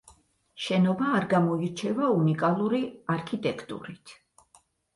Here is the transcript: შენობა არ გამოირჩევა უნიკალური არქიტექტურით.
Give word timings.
შენობა 0.67 1.09
არ 1.17 1.27
გამოირჩევა 1.33 2.09
უნიკალური 2.15 2.81
არქიტექტურით. 3.19 4.19